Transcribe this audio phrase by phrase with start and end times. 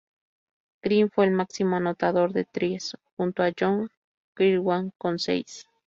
[0.81, 3.91] Green fue el máximo anotador de tries junto a John
[4.35, 5.67] Kirwan con seis.